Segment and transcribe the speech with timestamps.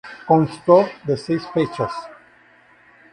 [0.25, 1.93] Constó de seis fechas.